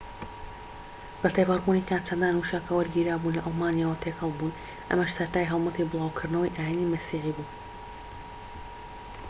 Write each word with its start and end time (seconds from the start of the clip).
بەتێپەڕبوونی 1.21 1.87
کات 1.89 2.03
چەندان 2.07 2.33
وشە 2.37 2.59
کە 2.65 2.71
وەرگیراوبوون 2.73 3.35
لە 3.37 3.41
ئەڵمانیەوە 3.45 3.99
تێکەڵبوون 4.03 4.57
ئەمەش 4.89 5.11
سەرەتای 5.15 5.49
هەڵمەتی 5.51 5.87
بلاوکردنەوەی 5.91 6.55
ئاینی 6.57 6.91
مەسیحی 6.93 7.35
بوو 7.37 7.47